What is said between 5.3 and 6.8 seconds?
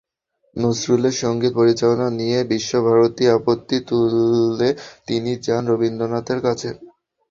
যান রবীন্দ্রনাথের কাছ।